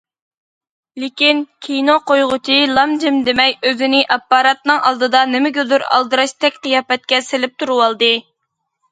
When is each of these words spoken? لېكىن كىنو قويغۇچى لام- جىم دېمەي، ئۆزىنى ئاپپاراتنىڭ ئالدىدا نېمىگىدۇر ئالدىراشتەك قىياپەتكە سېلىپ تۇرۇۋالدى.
لېكىن 1.01 1.41
كىنو 1.65 1.97
قويغۇچى 2.11 2.55
لام- 2.77 2.95
جىم 3.03 3.19
دېمەي، 3.27 3.53
ئۆزىنى 3.71 3.99
ئاپپاراتنىڭ 4.15 4.79
ئالدىدا 4.89 5.21
نېمىگىدۇر 5.33 5.85
ئالدىراشتەك 5.97 6.57
قىياپەتكە 6.65 7.21
سېلىپ 7.27 7.53
تۇرۇۋالدى. 7.61 8.11